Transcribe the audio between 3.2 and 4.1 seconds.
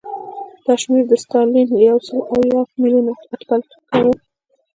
اټکل څخه کم و